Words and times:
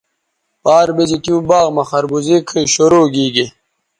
پار 0.63 0.87
بیزی 0.95 1.17
تیوں 1.23 1.41
باغ 1.49 1.67
مہ 1.75 1.83
خربوزے 1.89 2.37
کھئ 2.47 2.65
شروع 2.73 3.07
گیگے 3.13 3.45